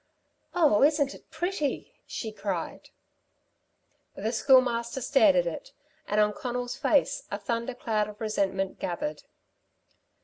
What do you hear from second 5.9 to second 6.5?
and on